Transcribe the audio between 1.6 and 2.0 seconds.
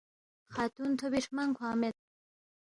مید